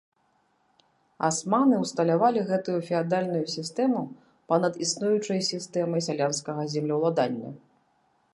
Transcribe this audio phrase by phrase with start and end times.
[1.27, 4.01] Асманы ўсталявалі гэтую феадальную сістэму
[4.53, 7.49] па-над існуючай сістэмай сялянскага землеўладання.